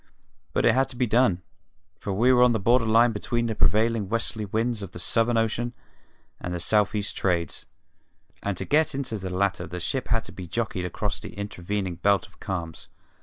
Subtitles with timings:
[0.53, 1.43] But it had to be done,
[1.99, 5.37] for we were on the border line between the prevailing westerly winds of the Southern
[5.37, 5.73] Ocean
[6.39, 7.67] and the south east Trades,
[8.41, 11.97] and to get into the latter the ship had to be jockeyed across the intervening
[11.97, 12.87] belt of calms.